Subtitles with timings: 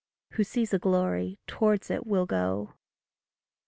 [0.31, 2.73] Who sees a glory, towards it will go.